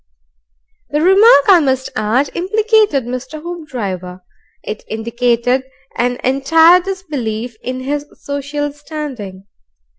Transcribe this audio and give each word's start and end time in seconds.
The 0.89 0.99
remark, 0.99 1.43
I 1.47 1.59
must 1.59 1.91
add, 1.95 2.31
implicated 2.33 3.05
Mr. 3.05 3.39
Hoopdriver. 3.39 4.21
It 4.63 4.83
indicated 4.87 5.63
an 5.95 6.17
entire 6.23 6.79
disbelief 6.79 7.55
in 7.61 7.81
his 7.81 8.07
social 8.19 8.71
standing. 8.73 9.45